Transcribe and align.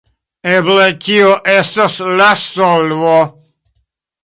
Eble 0.53 0.87
tio 1.07 1.27
estos 1.57 1.99
la 2.23 2.31
solvo. 2.47 3.15